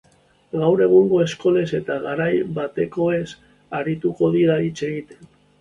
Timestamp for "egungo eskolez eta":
0.85-1.99